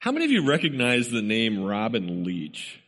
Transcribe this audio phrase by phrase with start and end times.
[0.00, 2.80] How many of you recognize the name Robin Leach?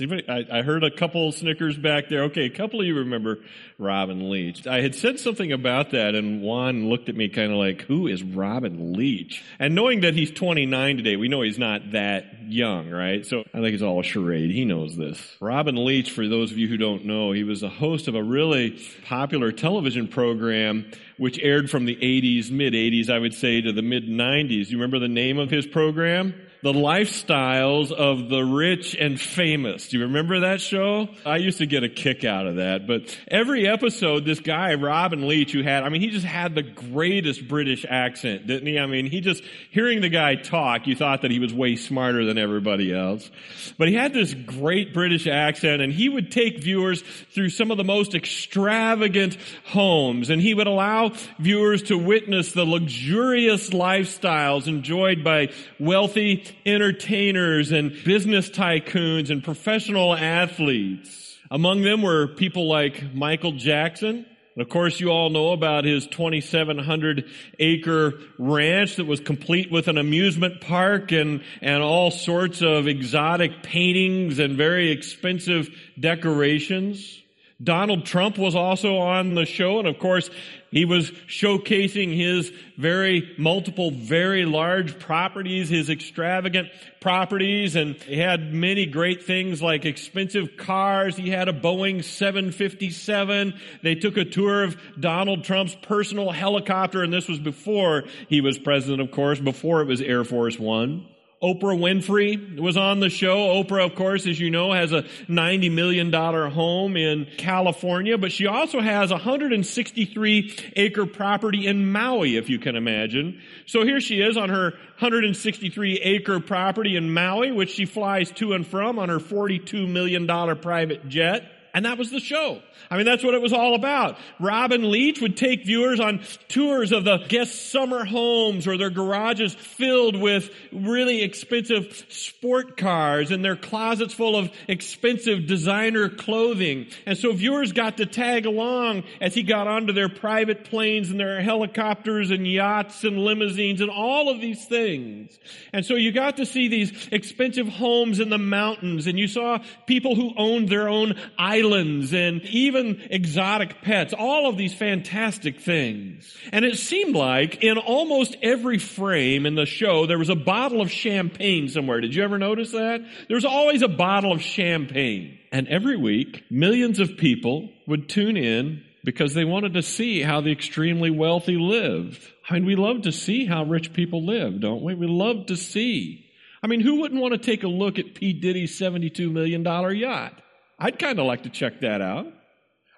[0.00, 2.22] Anybody, I, I, heard a couple Snickers back there.
[2.24, 3.40] Okay, a couple of you remember
[3.78, 4.66] Robin Leach.
[4.66, 8.06] I had said something about that, and Juan looked at me kind of like, "Who
[8.06, 12.88] is Robin Leach?" And knowing that he's 29 today, we know he's not that young,
[12.88, 13.26] right?
[13.26, 14.50] So I think it's all a charade.
[14.50, 15.36] He knows this.
[15.42, 18.22] Robin Leach, for those of you who don't know, he was a host of a
[18.22, 23.72] really popular television program which aired from the 80s, mid 80s, I would say, to
[23.72, 24.70] the mid 90s.
[24.70, 26.32] You remember the name of his program?
[26.62, 29.88] The lifestyles of the rich and famous.
[29.88, 31.08] Do you remember that show?
[31.26, 32.86] I used to get a kick out of that.
[32.86, 36.62] But every episode, this guy, Robin Leach, who had, I mean, he just had the
[36.62, 38.78] greatest British accent, didn't he?
[38.78, 42.24] I mean, he just, hearing the guy talk, you thought that he was way smarter
[42.24, 43.28] than everybody else.
[43.76, 47.02] But he had this great British accent and he would take viewers
[47.34, 51.10] through some of the most extravagant homes and he would allow
[51.40, 55.48] viewers to witness the luxurious lifestyles enjoyed by
[55.80, 61.38] wealthy entertainers and business tycoons and professional athletes.
[61.50, 64.26] Among them were people like Michael Jackson.
[64.54, 67.24] And of course, you all know about his 2,700
[67.58, 73.62] acre ranch that was complete with an amusement park and, and all sorts of exotic
[73.62, 77.21] paintings and very expensive decorations.
[77.62, 80.30] Donald Trump was also on the show, and of course,
[80.70, 86.68] he was showcasing his very multiple, very large properties, his extravagant
[87.00, 91.16] properties, and he had many great things like expensive cars.
[91.16, 93.54] He had a Boeing 757.
[93.82, 98.58] They took a tour of Donald Trump's personal helicopter, and this was before he was
[98.58, 101.06] president, of course, before it was Air Force One.
[101.42, 103.62] Oprah Winfrey was on the show.
[103.62, 108.46] Oprah, of course, as you know, has a $90 million home in California, but she
[108.46, 113.40] also has a 163 acre property in Maui, if you can imagine.
[113.66, 114.70] So here she is on her
[115.00, 120.28] 163 acre property in Maui, which she flies to and from on her $42 million
[120.58, 121.51] private jet.
[121.74, 122.60] And that was the show.
[122.90, 124.18] I mean, that's what it was all about.
[124.38, 129.54] Robin Leach would take viewers on tours of the guest summer homes or their garages
[129.54, 136.88] filled with really expensive sport cars and their closets full of expensive designer clothing.
[137.06, 141.18] And so viewers got to tag along as he got onto their private planes and
[141.18, 145.38] their helicopters and yachts and limousines and all of these things.
[145.72, 149.60] And so you got to see these expensive homes in the mountains and you saw
[149.86, 155.60] people who owned their own islands islands and even exotic pets, all of these fantastic
[155.60, 156.36] things.
[156.52, 160.80] And it seemed like in almost every frame in the show, there was a bottle
[160.80, 162.00] of champagne somewhere.
[162.00, 163.00] Did you ever notice that?
[163.28, 165.38] There was always a bottle of champagne.
[165.50, 170.40] And every week, millions of people would tune in because they wanted to see how
[170.40, 172.22] the extremely wealthy lived.
[172.48, 174.94] I mean, we love to see how rich people live, don't we?
[174.94, 176.26] We love to see.
[176.62, 178.32] I mean, who wouldn't want to take a look at P.
[178.32, 179.64] Diddy's $72 million
[179.96, 180.40] yacht?
[180.78, 182.26] I'd kind of like to check that out.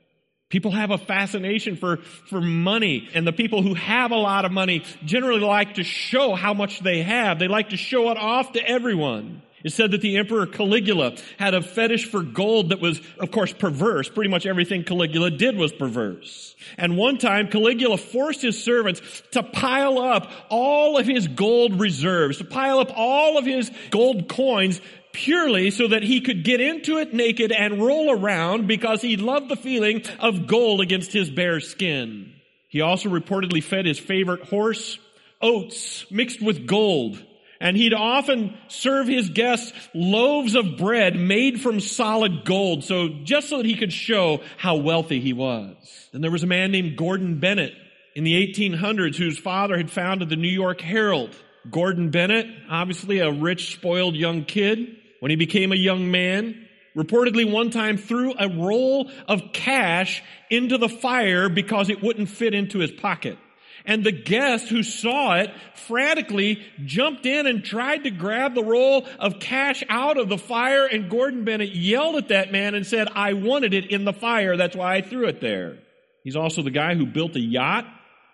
[0.50, 4.52] People have a fascination for, for money, and the people who have a lot of
[4.52, 7.40] money generally like to show how much they have.
[7.40, 9.42] They like to show it off to everyone.
[9.64, 13.54] It said that the Emperor Caligula had a fetish for gold that was, of course,
[13.54, 14.10] perverse.
[14.10, 16.56] Pretty much everything Caligula did was perverse.
[16.78, 19.02] And one time, Caligula forced his servants
[19.32, 24.28] to pile up all of his gold reserves, to pile up all of his gold
[24.28, 24.82] coins
[25.14, 29.48] purely so that he could get into it naked and roll around because he loved
[29.48, 32.34] the feeling of gold against his bare skin.
[32.68, 34.98] He also reportedly fed his favorite horse
[35.42, 37.24] oats mixed with gold
[37.64, 43.48] and he'd often serve his guests loaves of bread made from solid gold, so just
[43.48, 45.74] so that he could show how wealthy he was.
[46.12, 47.74] Then there was a man named Gordon Bennett
[48.16, 51.34] in the 1800s whose father had founded the New York Herald.
[51.72, 57.50] Gordon Bennett, obviously a rich, spoiled young kid, when he became a young man, reportedly
[57.50, 62.80] one time threw a roll of cash into the fire because it wouldn't fit into
[62.80, 63.38] his pocket.
[63.86, 69.06] And the guest who saw it frantically jumped in and tried to grab the roll
[69.20, 70.86] of cash out of the fire.
[70.86, 74.56] And Gordon Bennett yelled at that man and said, I wanted it in the fire.
[74.56, 75.80] That's why I threw it there.
[76.24, 77.86] He's also the guy who built a yacht,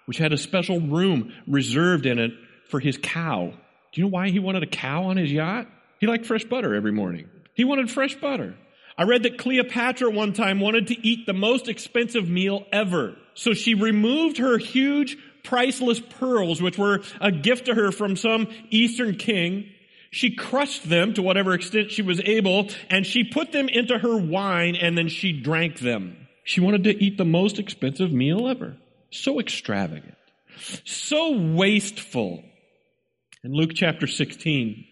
[0.05, 2.31] which had a special room reserved in it
[2.69, 3.51] for his cow.
[3.91, 5.67] Do you know why he wanted a cow on his yacht?
[5.99, 7.27] He liked fresh butter every morning.
[7.55, 8.55] He wanted fresh butter.
[8.97, 13.15] I read that Cleopatra one time wanted to eat the most expensive meal ever.
[13.33, 18.47] So she removed her huge priceless pearls, which were a gift to her from some
[18.69, 19.69] Eastern king.
[20.11, 24.17] She crushed them to whatever extent she was able, and she put them into her
[24.17, 26.27] wine, and then she drank them.
[26.43, 28.77] She wanted to eat the most expensive meal ever.
[29.11, 30.15] So extravagant.
[30.83, 32.43] So wasteful.
[33.43, 34.85] In Luke chapter 16,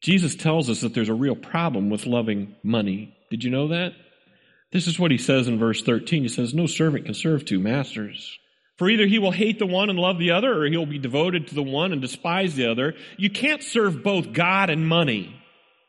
[0.00, 3.16] Jesus tells us that there's a real problem with loving money.
[3.30, 3.92] Did you know that?
[4.72, 6.22] This is what he says in verse 13.
[6.22, 8.38] He says, No servant can serve two masters.
[8.76, 11.48] For either he will hate the one and love the other, or he'll be devoted
[11.48, 12.94] to the one and despise the other.
[13.16, 15.34] You can't serve both God and money.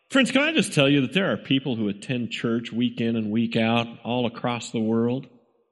[0.10, 3.18] Friends, can I just tell you that there are people who attend church week in
[3.18, 5.28] and week out all across the world?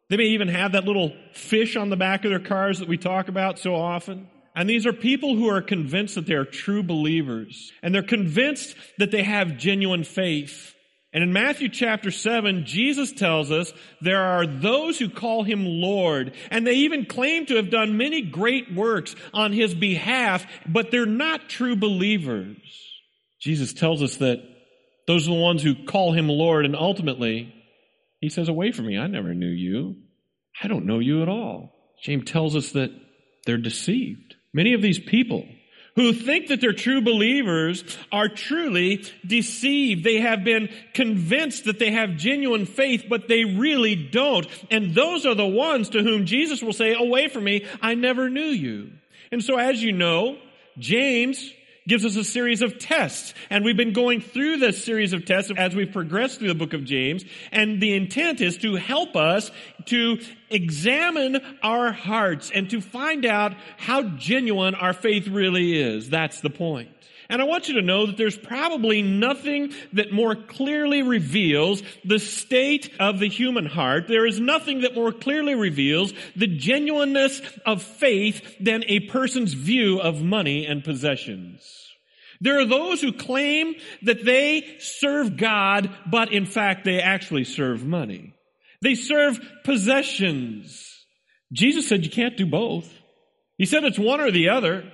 [0.10, 2.98] They may even have that little fish on the back of their cars that we
[2.98, 4.28] talk about so often.
[4.54, 7.72] And these are people who are convinced that they are true believers.
[7.82, 10.75] And they're convinced that they have genuine faith.
[11.16, 13.72] And in Matthew chapter 7, Jesus tells us
[14.02, 18.22] there are those who call him Lord, and they even claim to have done many
[18.22, 22.58] great works on his behalf, but they're not true believers.
[23.40, 24.44] Jesus tells us that
[25.08, 27.56] those are the ones who call him Lord, and ultimately,
[28.20, 29.96] he says, Away from me, I never knew you.
[30.62, 31.74] I don't know you at all.
[32.04, 32.92] James tells us that
[33.46, 34.36] they're deceived.
[34.54, 35.48] Many of these people
[35.96, 40.04] who think that they're true believers are truly deceived.
[40.04, 44.48] They have been convinced that they have genuine faith, but they really don't.
[44.70, 48.30] And those are the ones to whom Jesus will say, away from me, I never
[48.30, 48.92] knew you.
[49.32, 50.38] And so as you know,
[50.78, 51.52] James
[51.88, 53.34] gives us a series of tests.
[53.50, 56.74] And we've been going through this series of tests as we've progressed through the book
[56.74, 57.24] of James.
[57.52, 59.52] And the intent is to help us
[59.86, 66.10] to examine our hearts and to find out how genuine our faith really is.
[66.10, 66.90] That's the point.
[67.30, 72.20] And I want you to know that there's probably nothing that more clearly reveals the
[72.20, 74.08] state of the human heart.
[74.08, 80.00] There is nothing that more clearly reveals the genuineness of faith than a person's view
[80.00, 81.62] of money and possessions.
[82.42, 87.86] There are those who claim that they serve God, but in fact they actually serve
[87.86, 88.34] money.
[88.82, 91.06] They serve possessions.
[91.52, 92.92] Jesus said you can't do both.
[93.58, 94.92] He said it's one or the other.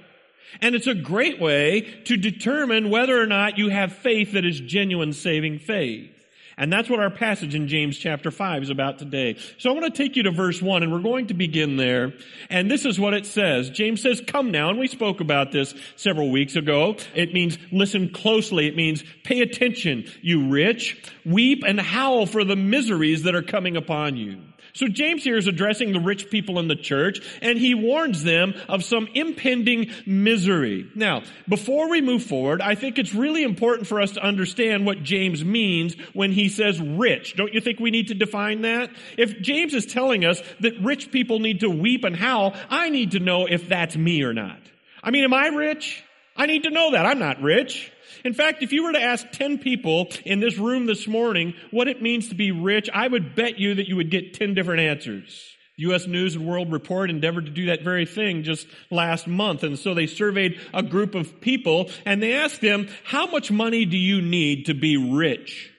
[0.62, 4.60] And it's a great way to determine whether or not you have faith that is
[4.60, 6.12] genuine saving faith.
[6.58, 9.38] And that's what our passage in James chapter 5 is about today.
[9.58, 12.14] So I want to take you to verse 1 and we're going to begin there.
[12.52, 13.72] And this is what it says.
[13.72, 14.70] James says, come now.
[14.70, 16.98] And we spoke about this several weeks ago.
[17.16, 18.68] It means listen closely.
[18.68, 21.04] It means pay attention, you rich.
[21.26, 24.42] Weep and howl for the miseries that are coming upon you.
[24.74, 28.54] So James here is addressing the rich people in the church and he warns them
[28.70, 30.90] of some impending misery.
[30.96, 35.04] Now, before we move forward, I think it's really important for us to understand what
[35.04, 37.36] James means when he says rich.
[37.36, 38.90] Don't you think we need to define that?
[39.18, 43.12] If James is telling us that rich people need to weep and howl, I need
[43.12, 44.60] to know if that's me or not.
[45.04, 46.04] I mean, am I rich?
[46.36, 47.06] I need to know that.
[47.06, 47.92] I'm not rich.
[48.24, 51.88] In fact, if you were to ask 10 people in this room this morning what
[51.88, 54.82] it means to be rich, I would bet you that you would get 10 different
[54.82, 55.48] answers.
[55.78, 56.06] U.S.
[56.06, 59.64] News and World Report endeavored to do that very thing just last month.
[59.64, 63.86] And so they surveyed a group of people and they asked them, how much money
[63.86, 65.72] do you need to be rich?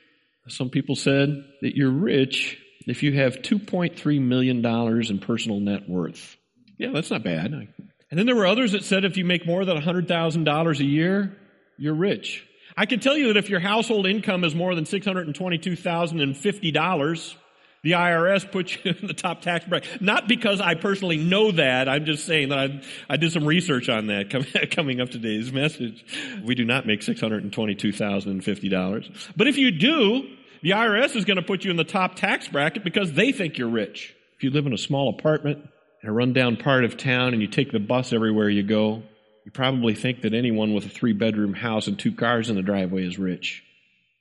[0.49, 2.59] Some people said that you're rich
[2.89, 6.37] if you have $2.3 million in personal net worth.
[6.79, 7.69] Yeah, that's not bad.
[8.13, 11.35] And then there were others that said if you make more than $100,000 a year,
[11.79, 12.47] you're rich.
[12.77, 17.35] I can tell you that if your household income is more than $622,050,
[17.83, 20.03] the IRS puts you in the top tax bracket.
[20.03, 21.89] Not because I personally know that.
[21.89, 24.29] I'm just saying that I, I did some research on that
[24.73, 26.05] coming up today's message.
[26.45, 29.33] We do not make $622,050.
[29.35, 30.29] But if you do,
[30.61, 33.57] the IRS is going to put you in the top tax bracket because they think
[33.57, 34.15] you're rich.
[34.37, 35.71] If you live in a small apartment
[36.03, 39.03] in a rundown part of town and you take the bus everywhere you go,
[39.45, 42.63] you probably think that anyone with a three bedroom house and two cars in the
[42.63, 43.63] driveway is rich.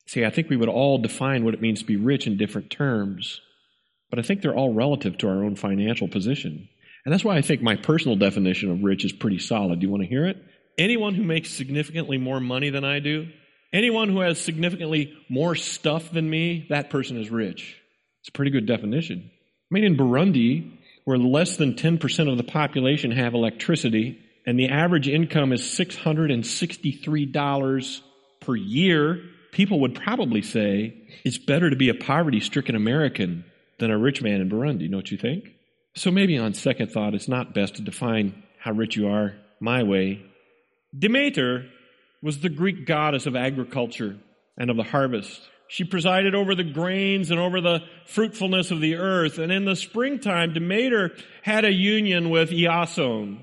[0.08, 2.70] See, I think we would all define what it means to be rich in different
[2.70, 3.42] terms,
[4.10, 6.68] but I think they're all relative to our own financial position.
[7.06, 9.80] And that's why I think my personal definition of rich is pretty solid.
[9.80, 10.38] Do you want to hear it?
[10.78, 13.30] Anyone who makes significantly more money than I do,
[13.74, 17.76] anyone who has significantly more stuff than me, that person is rich.
[18.22, 19.30] It's a pretty good definition.
[19.30, 24.70] I mean, in Burundi, where less than 10% of the population have electricity, and the
[24.70, 28.02] average income is $663
[28.40, 33.46] per year, people would probably say it's better to be a poverty stricken American
[33.80, 35.52] than a rich man in Burundi, don't you think?
[35.96, 39.84] So maybe on second thought, it's not best to define how rich you are my
[39.84, 40.24] way.
[40.98, 41.66] Demeter
[42.22, 44.16] was the Greek goddess of agriculture
[44.58, 45.42] and of the harvest.
[45.72, 49.38] She presided over the grains and over the fruitfulness of the earth.
[49.38, 51.12] And in the springtime, Demeter
[51.44, 53.40] had a union with Iasion,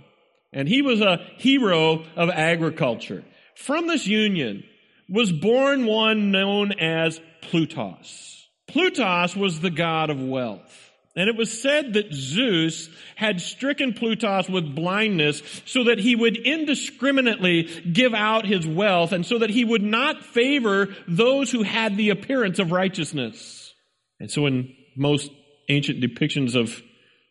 [0.52, 3.24] and he was a hero of agriculture.
[3.54, 4.62] from this union
[5.08, 8.46] was born one known as Plutus.
[8.66, 10.87] Plutus was the god of wealth.
[11.18, 16.36] And it was said that Zeus had stricken Plutus with blindness so that he would
[16.36, 21.96] indiscriminately give out his wealth and so that he would not favor those who had
[21.96, 23.74] the appearance of righteousness.
[24.20, 25.32] And so in most
[25.68, 26.80] ancient depictions of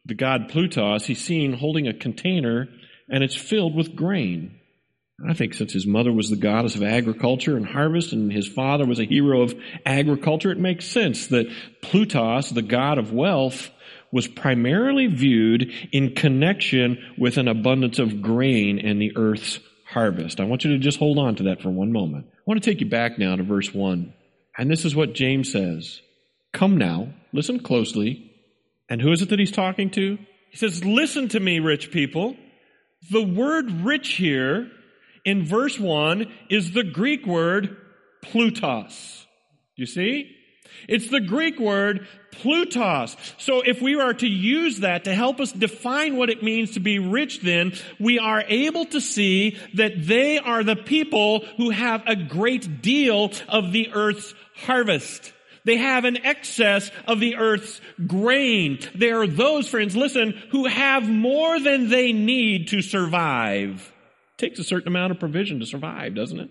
[0.04, 2.68] the god Plutus, he's seen holding a container
[3.10, 4.60] and it's filled with grain.
[5.26, 8.86] I think since his mother was the goddess of agriculture and harvest and his father
[8.86, 11.48] was a hero of agriculture, it makes sense that
[11.82, 13.72] Plutus, the god of wealth,
[14.12, 20.40] was primarily viewed in connection with an abundance of grain and the earth's harvest.
[20.40, 22.28] I want you to just hold on to that for one moment.
[22.30, 24.14] I want to take you back now to verse 1.
[24.58, 26.02] And this is what James says.
[26.54, 28.32] Come now, listen closely.
[28.90, 30.18] And who is it that he's talking to?
[30.50, 32.36] He says, Listen to me, rich people.
[33.12, 34.72] The word rich here
[35.26, 37.78] in verse 1 is the Greek word
[38.24, 39.26] plutos.
[39.76, 40.37] You see?
[40.88, 43.16] It's the Greek word plutos.
[43.40, 46.80] So if we are to use that to help us define what it means to
[46.80, 52.04] be rich then, we are able to see that they are the people who have
[52.06, 55.34] a great deal of the earth's harvest.
[55.66, 58.80] They have an excess of the earth's grain.
[58.96, 63.92] They are those, friends, listen, who have more than they need to survive.
[64.36, 66.50] It takes a certain amount of provision to survive, doesn't it?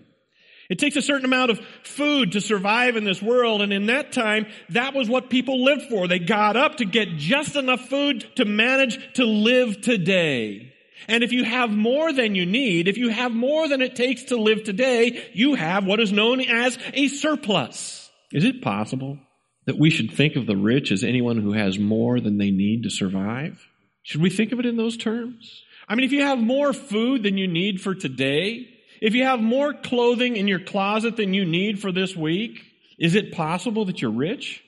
[0.69, 4.11] It takes a certain amount of food to survive in this world, and in that
[4.11, 6.07] time, that was what people lived for.
[6.07, 10.73] They got up to get just enough food to manage to live today.
[11.07, 14.25] And if you have more than you need, if you have more than it takes
[14.25, 18.09] to live today, you have what is known as a surplus.
[18.33, 19.19] Is it possible
[19.65, 22.83] that we should think of the rich as anyone who has more than they need
[22.83, 23.65] to survive?
[24.03, 25.63] Should we think of it in those terms?
[25.87, 28.67] I mean, if you have more food than you need for today,
[29.01, 32.61] if you have more clothing in your closet than you need for this week,
[32.97, 34.63] is it possible that you're rich?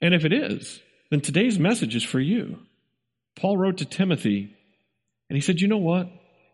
[0.00, 2.58] And if it is, then today's message is for you.
[3.36, 4.54] Paul wrote to Timothy,
[5.28, 6.10] and he said, You know what?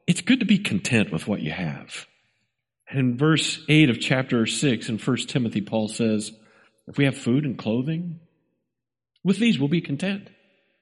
[0.07, 2.07] It's good to be content with what you have.
[2.89, 6.33] And in verse 8 of chapter 6 in 1 Timothy, Paul says,
[6.89, 8.21] If we have food and clothing,
[9.23, 10.29] with these we'll be content.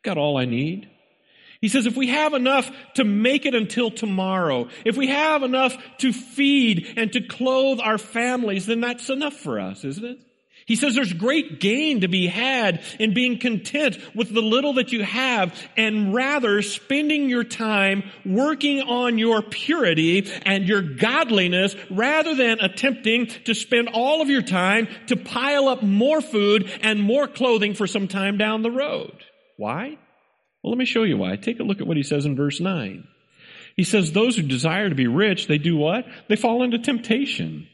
[0.02, 0.88] Got all I need.
[1.60, 5.76] He says if we have enough to make it until tomorrow, if we have enough
[5.98, 10.18] to feed and to clothe our families, then that's enough for us, isn't it?
[10.66, 14.92] He says there's great gain to be had in being content with the little that
[14.92, 22.34] you have and rather spending your time working on your purity and your godliness rather
[22.34, 27.26] than attempting to spend all of your time to pile up more food and more
[27.26, 29.24] clothing for some time down the road.
[29.56, 29.96] Why?
[30.68, 31.34] Well, let me show you why.
[31.36, 33.08] Take a look at what he says in verse 9.
[33.74, 36.04] He says, Those who desire to be rich, they do what?
[36.28, 37.66] They fall into temptation.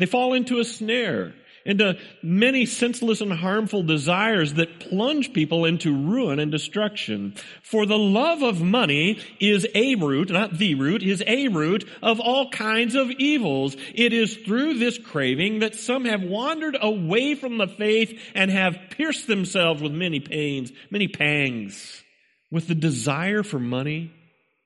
[0.00, 1.32] They fall into a snare
[1.64, 7.34] into many senseless and harmful desires that plunge people into ruin and destruction.
[7.62, 12.20] For the love of money is a root, not the root, is a root of
[12.20, 13.76] all kinds of evils.
[13.94, 18.78] It is through this craving that some have wandered away from the faith and have
[18.90, 22.02] pierced themselves with many pains, many pangs.
[22.50, 24.12] With the desire for money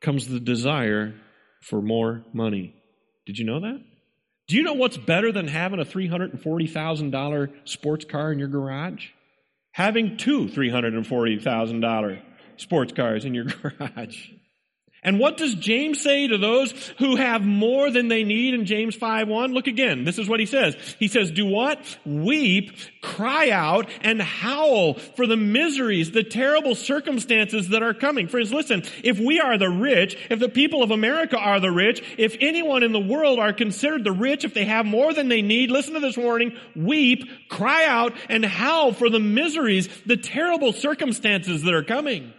[0.00, 1.14] comes the desire
[1.62, 2.74] for more money.
[3.26, 3.80] Did you know that?
[4.48, 9.08] Do you know what's better than having a $340,000 sports car in your garage?
[9.72, 12.22] Having two $340,000
[12.56, 14.28] sports cars in your garage.
[15.06, 18.96] And what does James say to those who have more than they need in James
[18.96, 19.52] 5 1?
[19.52, 20.02] Look again.
[20.02, 20.76] This is what he says.
[20.98, 21.78] He says, "Do what?
[22.04, 28.52] Weep, cry out, and howl for the miseries, the terrible circumstances that are coming." Friends,
[28.52, 32.36] listen, if we are the rich, if the people of America are the rich, if
[32.40, 35.70] anyone in the world are considered the rich, if they have more than they need,
[35.70, 41.62] listen to this warning, weep, cry out, and howl for the miseries, the terrible circumstances
[41.62, 42.32] that are coming.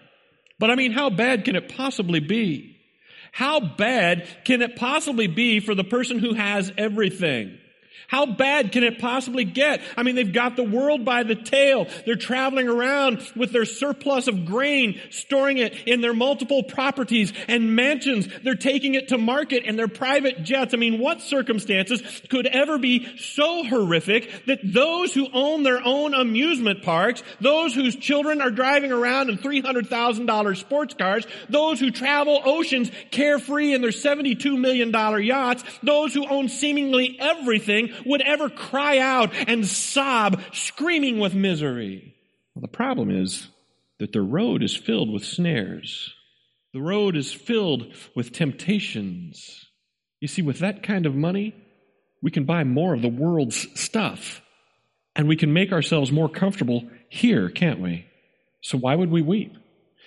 [0.59, 2.77] But I mean, how bad can it possibly be?
[3.31, 7.57] How bad can it possibly be for the person who has everything?
[8.07, 9.81] How bad can it possibly get?
[9.97, 11.87] I mean, they've got the world by the tail.
[12.05, 17.75] They're traveling around with their surplus of grain, storing it in their multiple properties and
[17.75, 18.27] mansions.
[18.43, 20.73] They're taking it to market in their private jets.
[20.73, 26.13] I mean, what circumstances could ever be so horrific that those who own their own
[26.13, 32.41] amusement parks, those whose children are driving around in $300,000 sports cars, those who travel
[32.45, 34.91] oceans carefree in their $72 million
[35.23, 42.15] yachts, those who own seemingly everything would ever cry out and sob, screaming with misery.
[42.53, 43.47] Well, the problem is
[43.99, 46.13] that the road is filled with snares.
[46.73, 49.65] The road is filled with temptations.
[50.19, 51.55] You see, with that kind of money,
[52.21, 54.41] we can buy more of the world's stuff.
[55.15, 58.05] And we can make ourselves more comfortable here, can't we?
[58.61, 59.55] So why would we weep?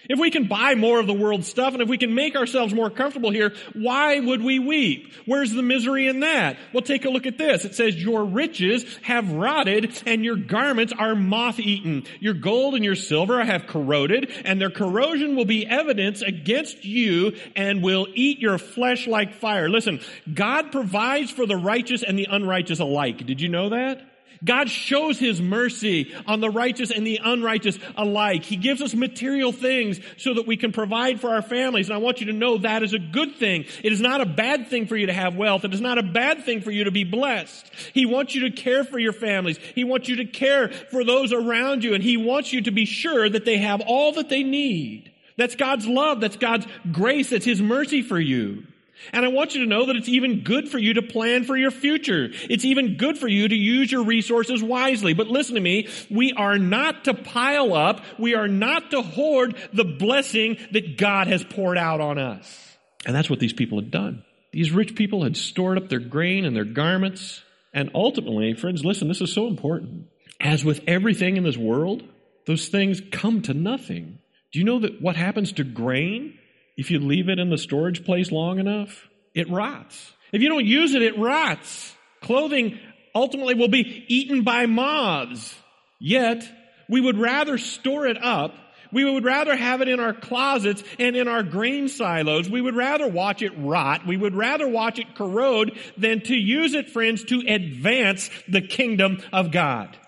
[0.08, 2.74] If we can buy more of the world's stuff and if we can make ourselves
[2.74, 5.12] more comfortable here, why would we weep?
[5.26, 6.56] Where's the misery in that?
[6.72, 7.64] Well, take a look at this.
[7.64, 12.04] It says, your riches have rotted and your garments are moth-eaten.
[12.18, 17.36] Your gold and your silver have corroded and their corrosion will be evidence against you
[17.54, 19.68] and will eat your flesh like fire.
[19.68, 20.00] Listen,
[20.32, 23.26] God provides for the righteous and the unrighteous alike.
[23.26, 24.09] Did you know that?
[24.44, 28.44] God shows His mercy on the righteous and the unrighteous alike.
[28.44, 31.88] He gives us material things so that we can provide for our families.
[31.88, 33.66] And I want you to know that is a good thing.
[33.84, 35.64] It is not a bad thing for you to have wealth.
[35.64, 37.70] It is not a bad thing for you to be blessed.
[37.92, 39.58] He wants you to care for your families.
[39.74, 41.94] He wants you to care for those around you.
[41.94, 45.12] And He wants you to be sure that they have all that they need.
[45.36, 46.20] That's God's love.
[46.20, 47.30] That's God's grace.
[47.30, 48.64] That's His mercy for you.
[49.12, 51.56] And I want you to know that it's even good for you to plan for
[51.56, 52.30] your future.
[52.48, 55.14] It's even good for you to use your resources wisely.
[55.14, 59.56] But listen to me, we are not to pile up, we are not to hoard
[59.72, 62.76] the blessing that God has poured out on us.
[63.06, 64.24] And that's what these people had done.
[64.52, 67.42] These rich people had stored up their grain and their garments.
[67.72, 70.08] And ultimately, friends, listen, this is so important.
[70.40, 72.02] As with everything in this world,
[72.46, 74.18] those things come to nothing.
[74.52, 76.38] Do you know that what happens to grain
[76.80, 80.14] if you leave it in the storage place long enough, it rots.
[80.32, 81.94] If you don't use it, it rots.
[82.22, 82.78] Clothing
[83.14, 85.54] ultimately will be eaten by moths.
[86.00, 86.42] Yet,
[86.88, 88.54] we would rather store it up.
[88.92, 92.48] We would rather have it in our closets and in our grain silos.
[92.48, 94.06] We would rather watch it rot.
[94.06, 99.22] We would rather watch it corrode than to use it, friends, to advance the kingdom
[99.34, 99.98] of God.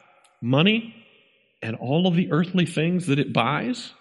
[0.41, 0.95] Money
[1.61, 3.93] and all of the earthly things that it buys,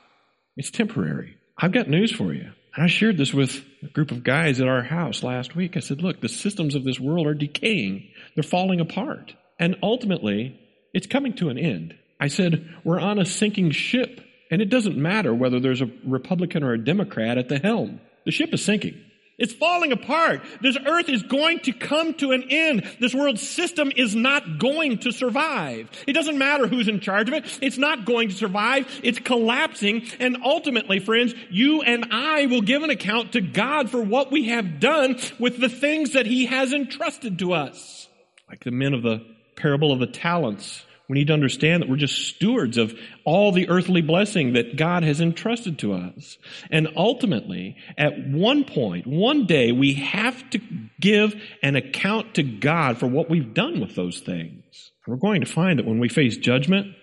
[0.56, 1.36] it's temporary.
[1.58, 2.54] I've got news for you.
[2.76, 5.76] I shared this with a group of guys at our house last week.
[5.76, 8.10] I said, look, the systems of this world are decaying.
[8.36, 9.34] They're falling apart.
[9.60, 10.60] And ultimately,
[10.94, 11.96] it's coming to an end.
[12.20, 14.22] I said, we're on a sinking ship.
[14.50, 18.00] And it doesn't matter whether there's a Republican or a Democrat at the helm.
[18.26, 19.02] The ship is sinking.
[19.42, 20.44] It's falling apart.
[20.62, 22.88] This earth is going to come to an end.
[23.00, 25.90] This world system is not going to survive.
[26.06, 27.60] It doesn't matter who's in charge of it.
[27.60, 28.88] It's not going to survive.
[29.04, 30.04] It's collapsing.
[30.20, 34.50] And ultimately, friends, you and I will give an account to God for what we
[34.50, 38.08] have done with the things that He has entrusted to us.
[38.48, 39.26] Like the men of the
[39.56, 43.68] parable of the talents we need to understand that we're just stewards of all the
[43.68, 46.38] earthly blessing that God has entrusted to us.
[46.70, 50.62] And ultimately, at one point, one day, we have to
[51.02, 54.94] give an account to God for what we've done with those things.
[55.06, 56.96] we're going to find that when we face judgment,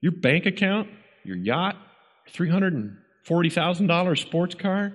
[0.00, 0.88] your bank account,
[1.22, 1.76] your yacht,
[2.32, 4.94] $340,000 sports car,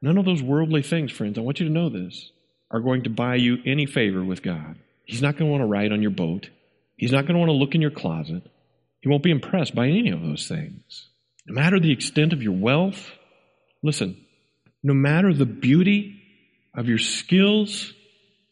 [0.00, 2.30] none of those worldly things, friends, I want you to know this,
[2.70, 4.76] are going to buy you any favor with God.
[5.04, 6.48] He's not going to want to ride on your boat.
[7.02, 8.44] He's not going to want to look in your closet.
[9.00, 11.08] He won't be impressed by any of those things.
[11.48, 13.10] No matter the extent of your wealth,
[13.82, 14.24] listen,
[14.84, 16.22] no matter the beauty
[16.72, 17.92] of your skills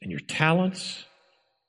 [0.02, 1.04] and your talents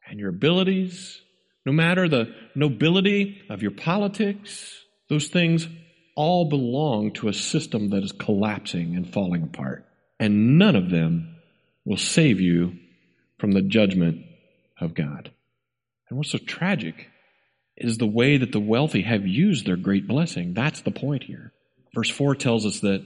[0.10, 1.22] and your abilities,
[1.68, 5.68] no matter the nobility of your politics, those things
[6.16, 9.86] all belong to a system that is collapsing and falling apart.
[10.20, 11.36] And none of them
[11.86, 12.76] will save you
[13.38, 14.26] from the judgment
[14.80, 15.30] of God.
[16.12, 17.08] And what's so tragic
[17.78, 20.54] is the way that the wealthy have used their great blessing.
[20.54, 21.54] That's the point here.
[21.96, 23.02] Verse 4 tells us that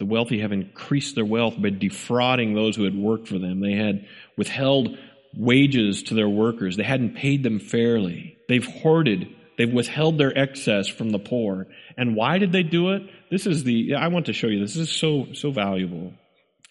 [0.00, 3.60] the wealthy have increased their wealth by defrauding those who had worked for them.
[3.60, 4.98] They had withheld
[5.36, 6.76] wages to their workers.
[6.76, 8.36] They hadn't paid them fairly.
[8.48, 9.28] They've hoarded.
[9.56, 11.68] They've withheld their excess from the poor.
[11.96, 13.02] And why did they do it?
[13.30, 14.74] This is the, I want to show you this.
[14.74, 16.12] This is so, so valuable.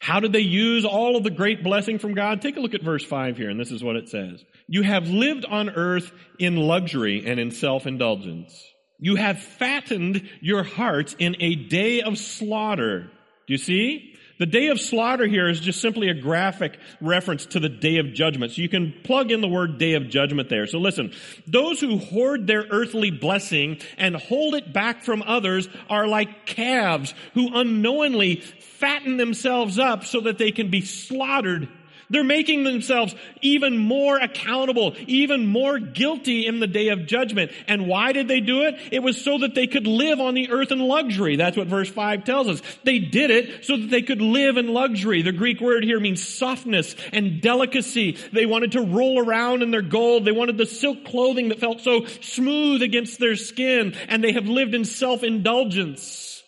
[0.01, 2.41] How did they use all of the great blessing from God?
[2.41, 4.43] Take a look at verse 5 here, and this is what it says.
[4.67, 8.59] You have lived on earth in luxury and in self-indulgence.
[8.97, 13.11] You have fattened your hearts in a day of slaughter.
[13.45, 14.10] Do you see?
[14.41, 18.11] The day of slaughter here is just simply a graphic reference to the day of
[18.11, 18.53] judgment.
[18.53, 20.65] So you can plug in the word day of judgment there.
[20.65, 21.13] So listen,
[21.45, 27.13] those who hoard their earthly blessing and hold it back from others are like calves
[27.35, 31.69] who unknowingly fatten themselves up so that they can be slaughtered
[32.11, 37.51] they're making themselves even more accountable, even more guilty in the day of judgment.
[37.67, 38.75] And why did they do it?
[38.91, 41.37] It was so that they could live on the earth in luxury.
[41.37, 42.61] That's what verse 5 tells us.
[42.83, 45.21] They did it so that they could live in luxury.
[45.21, 48.17] The Greek word here means softness and delicacy.
[48.33, 50.25] They wanted to roll around in their gold.
[50.25, 53.95] They wanted the silk clothing that felt so smooth against their skin.
[54.09, 56.43] And they have lived in self-indulgence.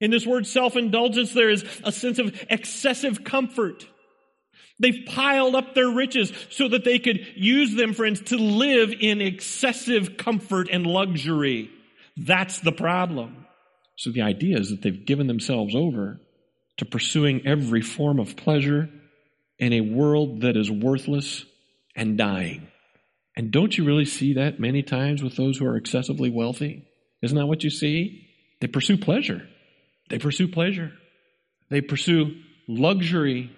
[0.00, 3.86] In this word self-indulgence, there is a sense of excessive comfort.
[4.80, 9.20] They've piled up their riches so that they could use them, friends, to live in
[9.20, 11.70] excessive comfort and luxury.
[12.16, 13.46] That's the problem.
[13.96, 16.20] So the idea is that they've given themselves over
[16.78, 18.90] to pursuing every form of pleasure
[19.58, 21.44] in a world that is worthless
[21.94, 22.66] and dying.
[23.36, 26.84] And don't you really see that many times with those who are excessively wealthy?
[27.22, 28.28] Isn't that what you see?
[28.60, 29.48] They pursue pleasure.
[30.10, 30.92] They pursue pleasure.
[31.70, 32.36] They pursue
[32.68, 33.50] luxury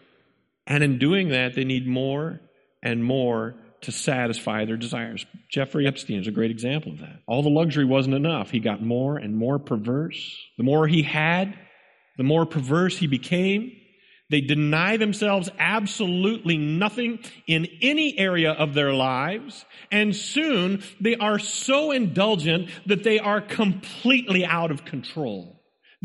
[0.66, 2.40] and in doing that, they need more
[2.82, 5.24] and more to satisfy their desires.
[5.50, 7.20] Jeffrey Epstein is a great example of that.
[7.26, 8.50] All the luxury wasn't enough.
[8.50, 10.36] He got more and more perverse.
[10.56, 11.56] The more he had,
[12.16, 13.72] the more perverse he became.
[14.28, 19.64] They deny themselves absolutely nothing in any area of their lives.
[19.92, 25.55] And soon they are so indulgent that they are completely out of control.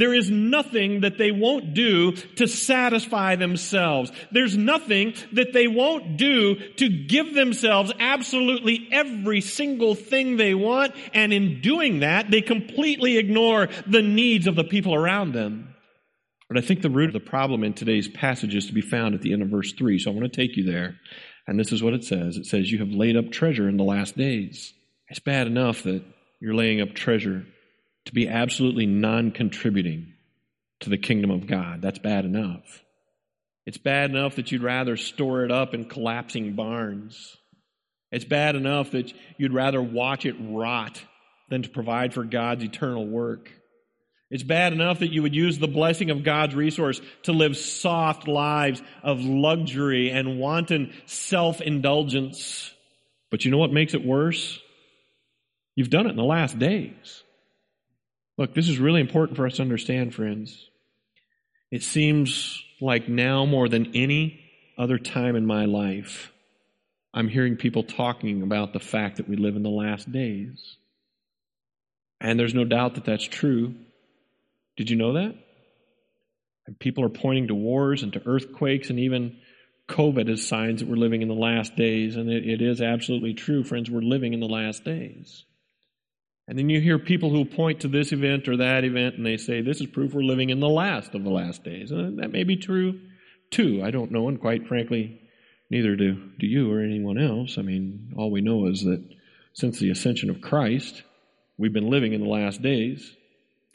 [0.02, 4.12] There is nothing that they won't do to satisfy themselves.
[4.32, 10.96] There's nothing that they won't do to give themselves absolutely every single thing they want.
[11.14, 15.76] And in doing that, they completely ignore the needs of the people around them.
[16.50, 19.14] But I think the root of the problem in today's passage is to be found
[19.14, 20.00] at the end of verse 3.
[20.00, 20.96] So I want to take you there.
[21.46, 22.38] And this is what it says.
[22.38, 24.74] It says, You have laid up treasure in the last days.
[25.10, 26.04] It's bad enough that
[26.40, 27.46] you're laying up treasure
[28.06, 30.14] to be absolutely non contributing
[30.82, 31.82] to the kingdom of God.
[31.82, 32.84] That's bad enough.
[33.66, 37.38] It's bad enough that you'd rather store it up in collapsing barns.
[38.12, 41.02] It's bad enough that you'd rather watch it rot
[41.50, 43.52] than to provide for God's eternal work.
[44.32, 48.28] It's bad enough that you would use the blessing of God's resource to live soft
[48.28, 52.74] lives of luxury and wanton self-indulgence.
[53.30, 54.60] But you know what makes it worse?
[55.76, 57.24] You've done it in the last days.
[58.42, 60.68] Look, this is really important for us to understand, friends.
[61.70, 64.40] It seems like now more than any
[64.80, 66.32] other time in my life,
[67.14, 70.78] I'm hearing people talking about the fact that we live in the last days.
[72.20, 73.76] And there's no doubt that that's true.
[74.76, 75.36] Did you know that?
[76.66, 79.38] And people are pointing to wars and to earthquakes and even
[79.88, 82.16] COVID as signs that we're living in the last days.
[82.16, 83.92] And it, it is absolutely true, friends.
[83.92, 85.46] We're living in the last days.
[86.52, 89.38] And then you hear people who point to this event or that event and they
[89.38, 91.92] say, this is proof we're living in the last of the last days.
[91.92, 93.00] And that may be true
[93.52, 93.82] too.
[93.82, 94.28] I don't know.
[94.28, 95.22] And quite frankly,
[95.70, 97.58] neither do, do you or anyone else.
[97.58, 99.02] I mean, all we know is that
[99.54, 101.04] since the ascension of Christ,
[101.58, 103.16] we've been living in the last days.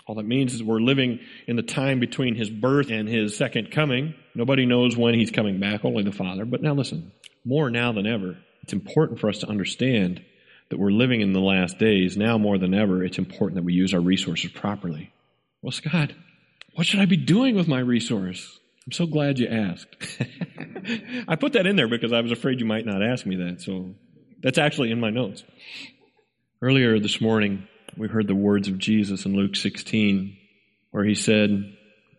[0.06, 3.70] All that means is we're living in the time between his birth and his second
[3.70, 4.14] coming.
[4.34, 6.44] Nobody knows when he's coming back, only the Father.
[6.44, 7.10] But now listen,
[7.42, 10.22] more now than ever, it's important for us to understand
[10.70, 13.72] that we're living in the last days, now more than ever, it's important that we
[13.72, 15.12] use our resources properly.
[15.62, 16.12] Well, Scott,
[16.74, 18.58] what should I be doing with my resource?
[18.86, 19.88] I'm so glad you asked.
[21.28, 23.60] I put that in there because I was afraid you might not ask me that,
[23.62, 23.94] so
[24.42, 25.42] that's actually in my notes.
[26.62, 30.36] Earlier this morning, we heard the words of Jesus in Luke 16,
[30.90, 31.76] where he said,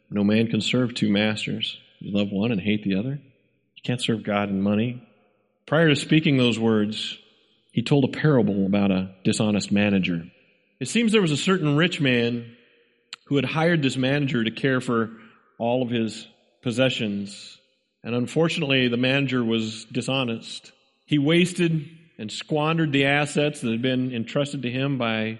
[0.09, 1.77] No man can serve two masters.
[1.99, 3.11] You love one and hate the other.
[3.11, 5.01] You can't serve God and money.
[5.65, 7.17] Prior to speaking those words,
[7.77, 10.25] he told a parable about a dishonest manager.
[10.79, 12.55] It seems there was a certain rich man
[13.25, 15.11] who had hired this manager to care for
[15.59, 16.27] all of his
[16.63, 17.59] possessions.
[18.03, 20.71] And unfortunately, the manager was dishonest.
[21.05, 21.87] He wasted
[22.17, 25.37] and squandered the assets that had been entrusted to him by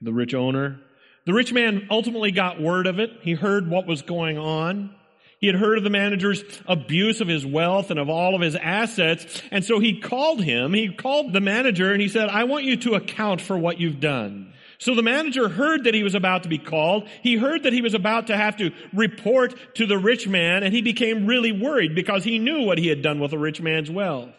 [0.00, 0.78] the rich owner.
[1.26, 3.10] The rich man ultimately got word of it.
[3.22, 4.94] He heard what was going on.
[5.42, 8.54] He had heard of the manager's abuse of his wealth and of all of his
[8.54, 9.42] assets.
[9.50, 12.76] And so he called him, he called the manager and he said, I want you
[12.76, 14.54] to account for what you've done.
[14.78, 17.08] So the manager heard that he was about to be called.
[17.24, 20.72] He heard that he was about to have to report to the rich man and
[20.72, 23.90] he became really worried because he knew what he had done with the rich man's
[23.90, 24.30] wealth.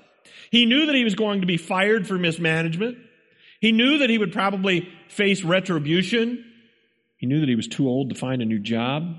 [0.52, 2.98] He knew that he was going to be fired for mismanagement.
[3.60, 6.46] He knew that he would probably face retribution.
[7.18, 9.18] He knew that he was too old to find a new job.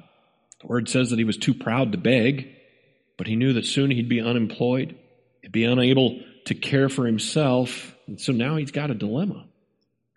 [0.68, 2.48] Word says that he was too proud to beg,
[3.16, 4.96] but he knew that soon he'd be unemployed,
[5.42, 9.46] he'd be unable to care for himself, and so now he's got a dilemma.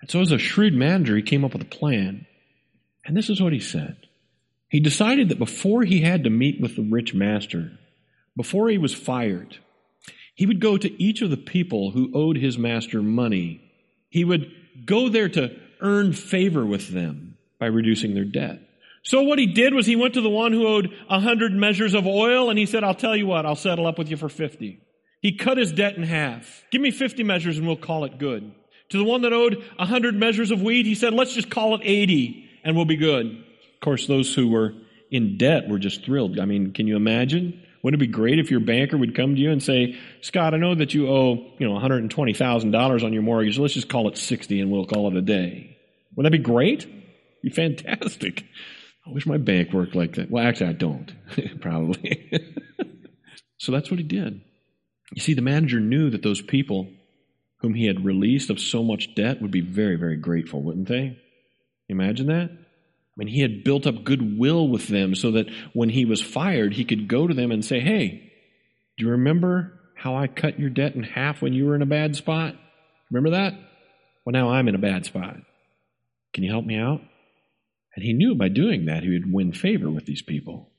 [0.01, 2.25] And so as a shrewd manager, he came up with a plan.
[3.05, 3.97] And this is what he said.
[4.69, 7.71] He decided that before he had to meet with the rich master,
[8.35, 9.57] before he was fired,
[10.35, 13.61] he would go to each of the people who owed his master money.
[14.09, 14.51] He would
[14.85, 18.61] go there to earn favor with them by reducing their debt.
[19.07, 21.93] So what he did was he went to the one who owed a hundred measures
[21.93, 24.27] of oil and he said, I'll tell you what, I'll settle up with you for
[24.27, 24.81] 50.
[25.21, 26.65] He cut his debt in half.
[26.71, 28.51] Give me 50 measures and we'll call it good.
[28.89, 31.75] To the one that owed a hundred measures of wheat, he said, let's just call
[31.75, 33.27] it 80 and we'll be good.
[33.27, 34.73] Of course, those who were
[35.09, 36.37] in debt were just thrilled.
[36.37, 37.63] I mean, can you imagine?
[37.83, 40.57] Wouldn't it be great if your banker would come to you and say, Scott, I
[40.57, 43.57] know that you owe, you know, $120,000 on your mortgage.
[43.57, 45.77] Let's just call it 60 and we'll call it a day.
[46.17, 47.41] Wouldn't that be great?
[47.41, 48.43] Be fantastic.
[49.07, 50.29] I wish my bank worked like that.
[50.29, 51.11] Well, actually, I don't,
[51.61, 52.31] probably.
[53.57, 54.41] so that's what he did.
[55.13, 56.89] You see, the manager knew that those people
[57.61, 61.17] whom he had released of so much debt would be very, very grateful, wouldn't they?
[61.89, 62.49] Imagine that?
[62.51, 66.73] I mean, he had built up goodwill with them so that when he was fired,
[66.73, 68.31] he could go to them and say, Hey,
[68.97, 71.87] do you remember how I cut your debt in half when you were in a
[71.87, 72.55] bad spot?
[73.09, 73.53] Remember that?
[74.23, 75.37] Well, now I'm in a bad spot.
[76.33, 77.01] Can you help me out?
[77.97, 80.69] And he knew by doing that he would win favor with these people.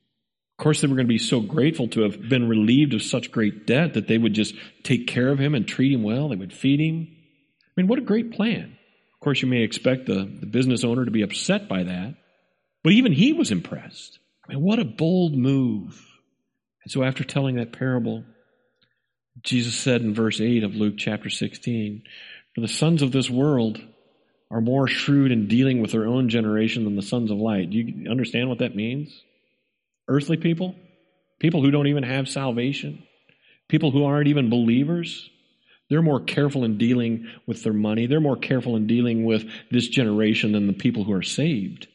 [0.57, 3.29] Of course, they were going to be so grateful to have been relieved of such
[3.29, 6.29] great debt that they would just take care of him and treat him well.
[6.29, 7.09] They would feed him.
[7.11, 8.77] I mean, what a great plan.
[9.13, 12.15] Of course, you may expect the, the business owner to be upset by that,
[12.85, 14.17] but even he was impressed.
[14.47, 16.01] I mean, what a bold move.
[16.85, 18.23] And so, after telling that parable,
[19.43, 22.01] Jesus said in verse 8 of Luke chapter 16,
[22.55, 23.81] For the sons of this world
[24.51, 27.69] are more shrewd in dealing with their own generation than the sons of light.
[27.69, 29.23] Do you understand what that means?
[30.07, 30.75] Earthly people,
[31.39, 33.03] people who don't even have salvation,
[33.67, 35.29] people who aren't even believers,
[35.89, 38.05] they're more careful in dealing with their money.
[38.05, 41.87] They're more careful in dealing with this generation than the people who are saved.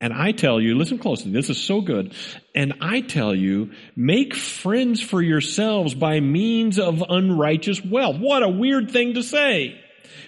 [0.00, 2.14] And I tell you, listen closely, this is so good.
[2.54, 8.16] And I tell you, make friends for yourselves by means of unrighteous wealth.
[8.18, 9.80] What a weird thing to say.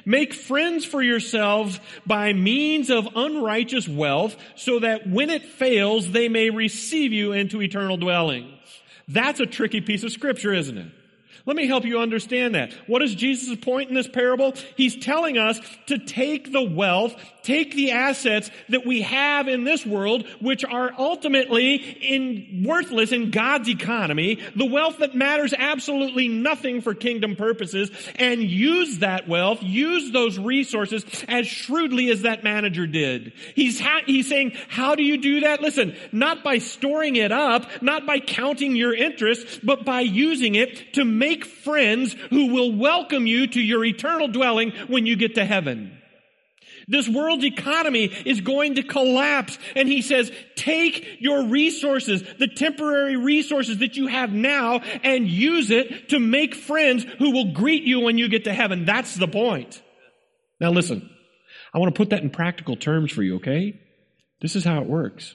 [0.05, 6.29] Make friends for yourselves by means of unrighteous wealth so that when it fails, they
[6.29, 8.55] may receive you into eternal dwellings.
[9.09, 10.93] That's a tricky piece of scripture, isn't it?
[11.47, 12.75] Let me help you understand that.
[12.87, 14.53] What is Jesus' point in this parable?
[14.77, 17.17] He's telling us to take the wealth,
[17.49, 23.31] take the assets that we have in this world, which are ultimately in worthless in
[23.31, 29.63] God's economy, the wealth that matters absolutely nothing for kingdom purposes, and use that wealth,
[29.63, 33.33] use those resources as shrewdly as that manager did.
[33.55, 35.63] He's, ha- he's saying, how do you do that?
[35.63, 40.93] Listen, not by storing it up, not by counting your interest, but by using it
[40.95, 45.35] to make make friends who will welcome you to your eternal dwelling when you get
[45.35, 45.98] to heaven.
[46.89, 49.59] This world's economy is going to collapse.
[49.77, 55.71] And he says, take your resources, the temporary resources that you have now, and use
[55.71, 58.87] it to make friends who will greet you when you get to heaven.
[58.87, 59.83] That's the point.
[60.61, 61.09] Now listen,
[61.75, 63.79] I want to put that in practical terms for you, okay?
[64.41, 65.35] This is how it works.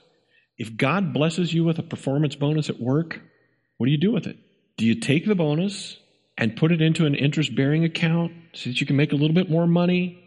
[0.58, 3.20] If God blesses you with a performance bonus at work,
[3.78, 4.38] what do you do with it?
[4.76, 5.96] Do you take the bonus
[6.36, 9.34] and put it into an interest bearing account so that you can make a little
[9.34, 10.20] bit more money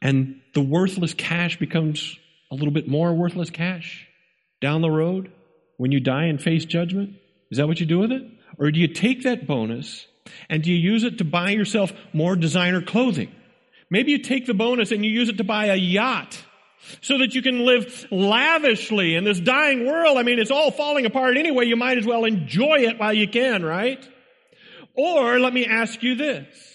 [0.00, 2.18] and the worthless cash becomes
[2.50, 4.06] a little bit more worthless cash
[4.60, 5.30] down the road
[5.76, 7.14] when you die and face judgment?
[7.50, 8.22] Is that what you do with it?
[8.58, 10.06] Or do you take that bonus
[10.48, 13.32] and do you use it to buy yourself more designer clothing?
[13.88, 16.44] Maybe you take the bonus and you use it to buy a yacht
[17.00, 20.16] so that you can live lavishly in this dying world.
[20.16, 21.66] I mean, it's all falling apart anyway.
[21.66, 24.06] You might as well enjoy it while you can, right?
[24.94, 26.69] Or let me ask you this.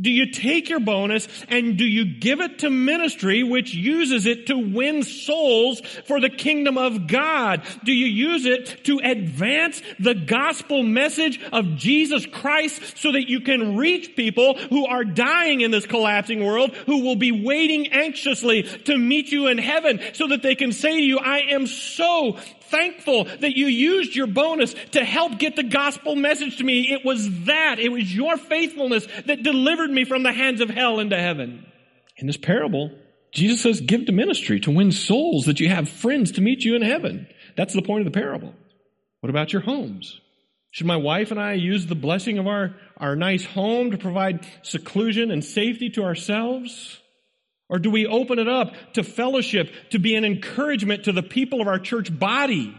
[0.00, 4.46] Do you take your bonus and do you give it to ministry which uses it
[4.46, 7.62] to win souls for the kingdom of God?
[7.84, 13.40] Do you use it to advance the gospel message of Jesus Christ so that you
[13.40, 18.62] can reach people who are dying in this collapsing world who will be waiting anxiously
[18.62, 22.38] to meet you in heaven so that they can say to you, I am so
[22.72, 26.92] thankful that you used your bonus to help get the gospel message to me.
[26.92, 30.98] It was that, it was your faithfulness that delivered me from the hands of hell
[30.98, 31.64] into heaven.
[32.16, 32.90] In this parable,
[33.32, 36.74] Jesus says, give to ministry to win souls that you have friends to meet you
[36.74, 37.28] in heaven.
[37.56, 38.54] That's the point of the parable.
[39.20, 40.20] What about your homes?
[40.70, 44.46] Should my wife and I use the blessing of our, our nice home to provide
[44.62, 46.98] seclusion and safety to ourselves?
[47.72, 51.62] Or do we open it up to fellowship, to be an encouragement to the people
[51.62, 52.76] of our church body?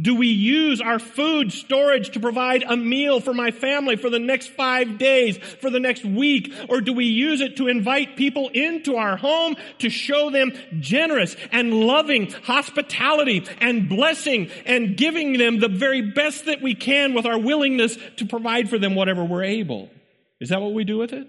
[0.00, 4.20] Do we use our food storage to provide a meal for my family for the
[4.20, 6.54] next five days, for the next week?
[6.68, 11.34] Or do we use it to invite people into our home to show them generous
[11.50, 17.26] and loving hospitality and blessing and giving them the very best that we can with
[17.26, 19.90] our willingness to provide for them whatever we're able?
[20.40, 21.26] Is that what we do with it?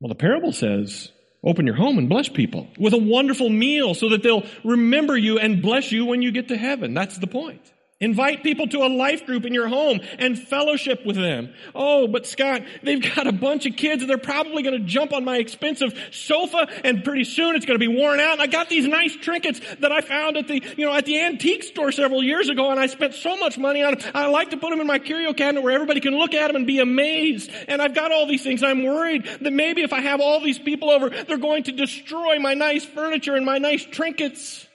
[0.00, 1.12] Well, the parable says
[1.46, 5.38] Open your home and bless people with a wonderful meal so that they'll remember you
[5.38, 6.92] and bless you when you get to heaven.
[6.92, 7.72] That's the point.
[7.98, 11.54] Invite people to a life group in your home and fellowship with them.
[11.74, 15.14] Oh, but Scott, they've got a bunch of kids and they're probably going to jump
[15.14, 18.34] on my expensive sofa and pretty soon it's going to be worn out.
[18.34, 21.18] And I got these nice trinkets that I found at the, you know, at the
[21.22, 24.10] antique store several years ago and I spent so much money on them.
[24.14, 26.56] I like to put them in my curio cabinet where everybody can look at them
[26.56, 27.50] and be amazed.
[27.66, 28.62] And I've got all these things.
[28.62, 32.38] I'm worried that maybe if I have all these people over, they're going to destroy
[32.40, 34.65] my nice furniture and my nice trinkets.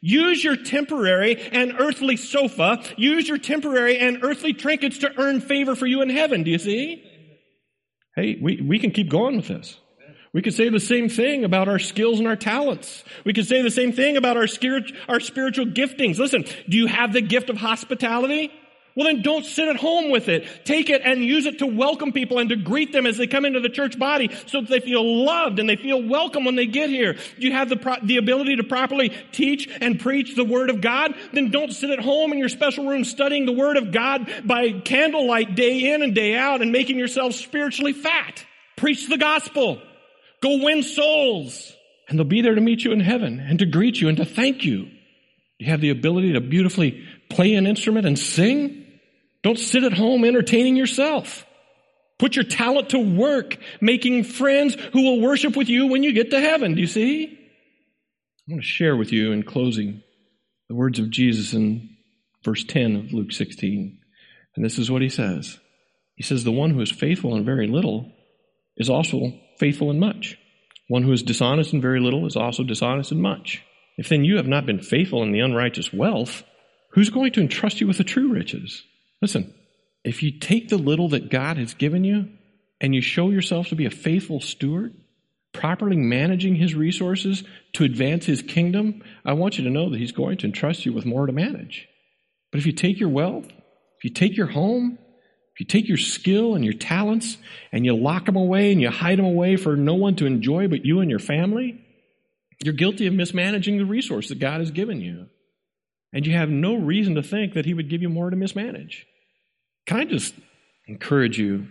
[0.00, 2.82] Use your temporary and earthly sofa.
[2.96, 6.42] Use your temporary and earthly trinkets to earn favor for you in heaven.
[6.42, 7.04] Do you see?
[8.14, 9.78] Hey, we, we can keep going with this.
[10.32, 13.02] We could say the same thing about our skills and our talents.
[13.24, 14.46] We could say the same thing about our,
[15.08, 16.18] our spiritual giftings.
[16.18, 18.52] Listen, do you have the gift of hospitality?
[18.98, 20.64] Well, then don't sit at home with it.
[20.64, 23.44] Take it and use it to welcome people and to greet them as they come
[23.44, 26.66] into the church body so that they feel loved and they feel welcome when they
[26.66, 27.16] get here.
[27.36, 31.14] You have the, pro- the ability to properly teach and preach the Word of God?
[31.32, 34.72] Then don't sit at home in your special room studying the Word of God by
[34.72, 38.44] candlelight day in and day out and making yourself spiritually fat.
[38.76, 39.80] Preach the gospel.
[40.42, 41.72] Go win souls.
[42.08, 44.24] And they'll be there to meet you in heaven and to greet you and to
[44.24, 44.88] thank you.
[45.58, 48.86] You have the ability to beautifully play an instrument and sing.
[49.42, 51.44] Don't sit at home entertaining yourself.
[52.18, 56.30] Put your talent to work, making friends who will worship with you when you get
[56.32, 56.74] to heaven.
[56.74, 57.26] Do you see?
[57.26, 60.02] I want to share with you in closing
[60.68, 61.90] the words of Jesus in
[62.44, 63.98] verse 10 of Luke 16.
[64.56, 65.58] And this is what he says.
[66.16, 68.12] He says, The one who is faithful in very little
[68.76, 70.36] is also faithful in much.
[70.88, 73.62] One who is dishonest in very little is also dishonest in much.
[73.96, 76.42] If then you have not been faithful in the unrighteous wealth,
[76.92, 78.82] who's going to entrust you with the true riches?
[79.20, 79.54] Listen,
[80.04, 82.28] if you take the little that God has given you
[82.80, 84.94] and you show yourself to be a faithful steward,
[85.52, 90.12] properly managing his resources to advance his kingdom, I want you to know that he's
[90.12, 91.88] going to entrust you with more to manage.
[92.52, 94.98] But if you take your wealth, if you take your home,
[95.58, 97.36] if you take your skill and your talents
[97.72, 100.68] and you lock them away and you hide them away for no one to enjoy
[100.68, 101.84] but you and your family,
[102.62, 105.26] you're guilty of mismanaging the resource that God has given you.
[106.12, 109.07] And you have no reason to think that he would give you more to mismanage.
[109.88, 110.34] Can I just
[110.86, 111.66] encourage you?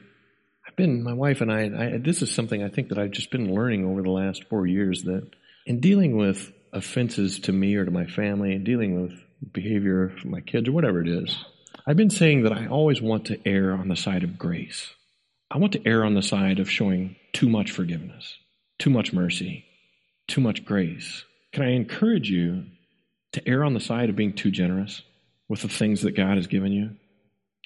[0.68, 3.30] I've been, my wife and I, I, this is something I think that I've just
[3.30, 5.30] been learning over the last four years that
[5.68, 9.14] in dealing with offenses to me or to my family and dealing with
[9.54, 11.38] behavior of my kids or whatever it is,
[11.86, 14.96] I've been saying that I always want to err on the side of grace.
[15.52, 18.36] I want to err on the side of showing too much forgiveness,
[18.80, 19.64] too much mercy,
[20.28, 21.24] too much grace.
[21.54, 22.66] Can I encourage you
[23.34, 25.04] to err on the side of being too generous
[25.48, 26.96] with the things that God has given you?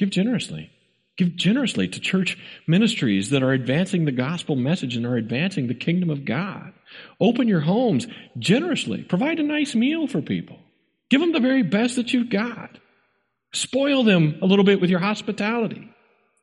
[0.02, 0.72] Give generously.
[1.16, 2.36] Give generously to church
[2.66, 6.74] ministries that are advancing the gospel message and are advancing the kingdom of God.
[7.20, 8.08] Open your homes
[8.40, 9.04] generously.
[9.04, 10.58] Provide a nice meal for people.
[11.12, 12.80] Give them the very best that you've got.
[13.54, 15.88] Spoil them a little bit with your hospitality.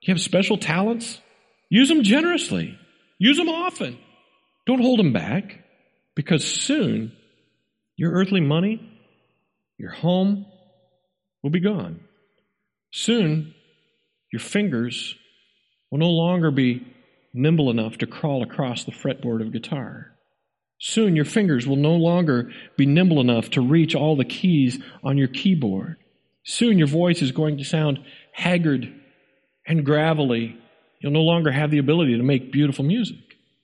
[0.03, 1.21] You have special talents?
[1.69, 2.79] Use them generously.
[3.19, 3.99] Use them often.
[4.67, 5.65] Don't hold them back
[6.15, 7.11] because soon
[7.97, 8.89] your earthly money
[9.79, 10.47] your home
[11.43, 12.05] will be gone.
[12.91, 13.55] Soon,
[14.33, 15.15] your fingers
[15.91, 16.87] will no longer be
[17.35, 20.13] nimble enough to crawl across the fretboard of guitar.
[20.81, 25.19] Soon, your fingers will no longer be nimble enough to reach all the keys on
[25.19, 25.97] your keyboard.
[26.45, 27.99] Soon, your voice is going to sound
[28.33, 28.93] haggard
[29.67, 30.57] and gravelly.
[31.01, 33.19] You'll no longer have the ability to make beautiful music.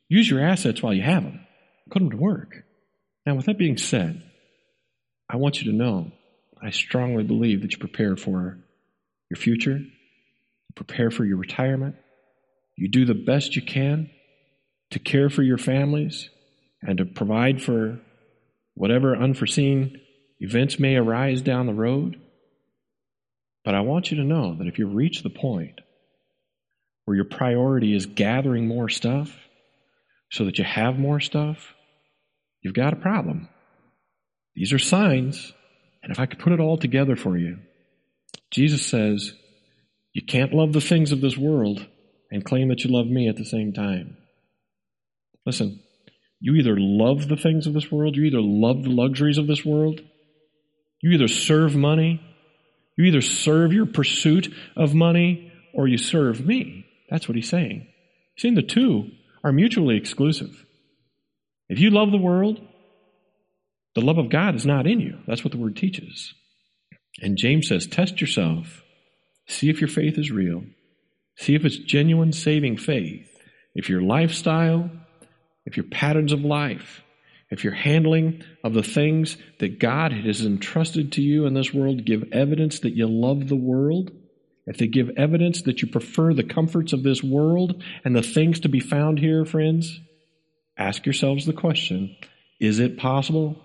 [0.09, 1.47] Use your assets while you have them.
[1.91, 2.65] Put them to work.
[3.25, 4.23] Now, with that being said,
[5.31, 6.13] I want you to know,
[6.61, 8.59] I strongly believe that you prepare for
[9.31, 11.97] your future, you prepare for your retirement,
[12.77, 14.11] you do the best you can
[14.91, 16.31] to care for your families
[16.83, 18.01] and to provide for
[18.75, 20.01] whatever unforeseen
[20.41, 22.21] events may arise down the road.
[23.65, 25.81] But I want you to know that if you reach the point
[27.05, 29.35] where your priority is gathering more stuff
[30.31, 31.75] so that you have more stuff,
[32.61, 33.49] you've got a problem.
[34.55, 35.53] These are signs.
[36.03, 37.59] And if I could put it all together for you,
[38.55, 39.35] Jesus says,
[40.13, 41.85] you can't love the things of this world
[42.31, 44.17] and claim that you love me at the same time.
[45.45, 45.83] Listen,
[46.39, 49.65] you either love the things of this world, you either love the luxuries of this
[49.65, 50.01] world,
[51.03, 52.21] you either serve money,
[52.97, 56.87] you either serve your pursuit of money, or you serve me.
[57.11, 57.89] That's what he's saying.
[58.37, 59.11] He's the two
[59.43, 60.65] are mutually exclusive.
[61.69, 62.61] If you love the world,
[63.97, 65.19] the love of God is not in you.
[65.27, 66.35] That's what the word teaches.
[67.21, 68.83] And James says, test yourself.
[69.47, 70.65] See if your faith is real.
[71.37, 73.31] See if it's genuine saving faith.
[73.75, 74.91] If your lifestyle,
[75.67, 77.03] if your patterns of life,
[77.51, 82.05] if your handling of the things that God has entrusted to you in this world
[82.05, 84.11] give evidence that you love the world,
[84.67, 88.61] if they give evidence that you prefer the comforts of this world and the things
[88.61, 90.01] to be found here, friends,
[90.77, 92.17] ask yourselves the question
[92.61, 93.63] is it possible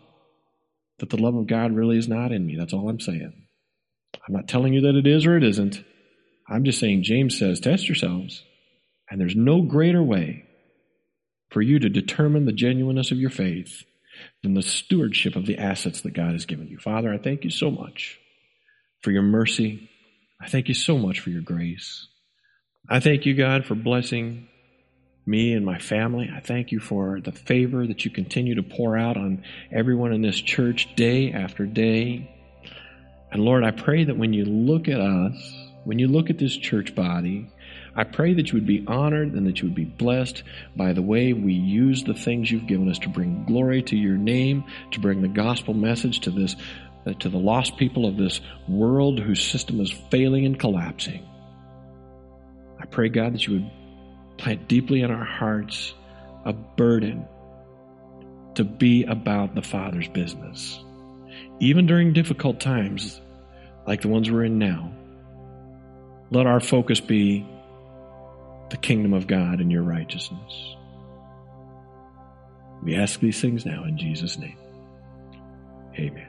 [1.00, 2.56] that the love of God really is not in me?
[2.58, 3.47] That's all I'm saying.
[4.28, 5.84] I'm not telling you that it is or it isn't.
[6.47, 8.43] I'm just saying, James says, test yourselves.
[9.10, 10.45] And there's no greater way
[11.50, 13.84] for you to determine the genuineness of your faith
[14.43, 16.78] than the stewardship of the assets that God has given you.
[16.78, 18.20] Father, I thank you so much
[19.02, 19.89] for your mercy.
[20.41, 22.08] I thank you so much for your grace.
[22.89, 24.47] I thank you, God, for blessing
[25.26, 26.32] me and my family.
[26.34, 30.22] I thank you for the favor that you continue to pour out on everyone in
[30.22, 32.36] this church day after day.
[33.32, 35.36] And Lord, I pray that when you look at us,
[35.84, 37.50] when you look at this church body,
[37.96, 40.44] I pray that you would be honored and that you would be blessed
[40.76, 44.18] by the way we use the things you've given us to bring glory to your
[44.18, 46.56] name, to bring the gospel message to this
[47.06, 51.26] uh, to the lost people of this world whose system is failing and collapsing.
[52.80, 53.72] I pray God that you would
[54.40, 55.94] plant deeply in our hearts
[56.46, 57.28] a burden
[58.56, 60.84] to be about the Father's business.
[61.60, 63.22] Even during difficult times
[63.86, 64.92] like the ones we're in now,
[66.32, 67.46] let our focus be
[68.70, 70.76] the kingdom of God and your righteousness.
[72.84, 74.58] We ask these things now in Jesus' name.
[75.96, 76.29] Amen.